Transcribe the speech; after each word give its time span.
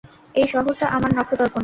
এই 0.35 0.47
শহরটা 0.47 0.85
আমার 0.87 1.11
নখদর্পণে। 1.17 1.59